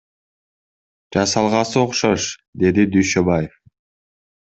Жасалгасы 1.13 1.77
окшош,— 1.85 2.23
деди 2.59 2.83
Дүйшөбаев. 2.93 3.53